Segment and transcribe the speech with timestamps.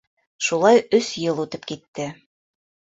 [0.47, 2.13] Шулай өс йыл үтеп китте.